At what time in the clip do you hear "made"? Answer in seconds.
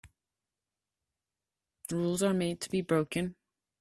2.33-2.59